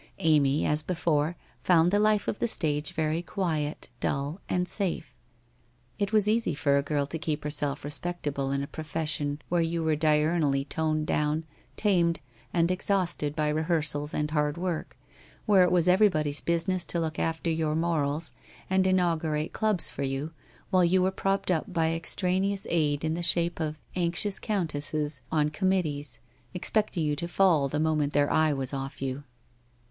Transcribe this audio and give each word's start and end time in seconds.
Amy, 0.17 0.65
as 0.65 0.81
before, 0.81 1.35
found 1.63 1.91
the 1.91 1.99
life 1.99 2.27
of 2.27 2.39
the 2.39 2.47
stage 2.47 2.91
very 2.91 3.21
quiet, 3.21 3.87
dull, 3.99 4.41
and 4.49 4.65
Bafe. 4.65 5.13
It 5.99 6.11
was 6.11 6.27
easy 6.27 6.55
for 6.55 6.75
a 6.75 6.81
52 6.81 6.81
WHITE 6.81 6.81
ROSE 6.81 6.81
OF 6.81 6.89
WEARY 6.89 7.01
LEAF 7.01 7.09
girl 7.09 7.11
to 7.11 7.23
keep 7.23 7.43
herself 7.43 7.83
respectable 7.85 8.51
in 8.51 8.63
a 8.63 8.67
profession 8.67 9.41
where 9.49 9.61
you 9.61 9.83
were 9.83 9.95
diurnally 9.95 10.65
toned 10.67 11.05
down, 11.05 11.43
tamed, 11.77 12.19
and 12.51 12.71
exhausted 12.71 13.35
by 13.35 13.49
re 13.49 13.61
hearsals 13.65 14.11
and 14.15 14.31
hard 14.31 14.57
work; 14.57 14.97
where 15.45 15.61
it 15.61 15.71
was 15.71 15.87
everybody's 15.87 16.41
business 16.41 16.83
to 16.85 16.99
look 16.99 17.19
after 17.19 17.51
your 17.51 17.75
morals 17.75 18.33
and 18.71 18.87
inaugurate 18.87 19.53
clubs 19.53 19.91
for 19.91 20.01
you, 20.01 20.31
while 20.71 20.83
you 20.83 21.03
were 21.03 21.11
propped 21.11 21.51
up 21.51 21.71
by 21.71 21.93
extraneous 21.93 22.65
aid 22.71 23.03
in 23.03 23.13
the 23.13 23.21
shape 23.21 23.59
of 23.59 23.77
anxious 23.95 24.39
countesses 24.39 25.21
on 25.31 25.49
committees, 25.49 26.17
expecting 26.55 27.03
you 27.05 27.15
to 27.15 27.27
fall 27.27 27.67
the 27.67 27.79
moment 27.79 28.13
their 28.13 28.33
eye 28.33 28.51
was 28.51 28.73
off 28.73 28.99
you. 28.99 29.23